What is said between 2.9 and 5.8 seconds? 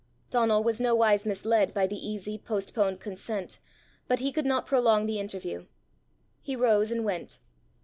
consent, but he could not prolong the interview.